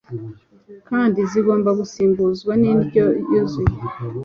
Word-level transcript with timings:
kandi 0.89 1.19
zigomba 1.31 1.69
gusimbuzwa 1.79 2.51
nindyo 2.61 3.05
yuzuye 3.31 3.75